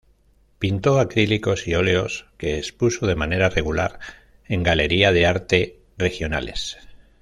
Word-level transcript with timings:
Pintó 0.57 0.99
acrílicos 0.99 1.67
y 1.67 1.75
óleos, 1.75 2.25
que 2.39 2.57
expuso 2.57 3.05
de 3.05 3.13
manera 3.13 3.49
regular 3.49 3.99
en 4.47 4.63
galería 4.63 5.11
de 5.11 5.27
arte 5.27 5.79
regionales. 5.95 6.79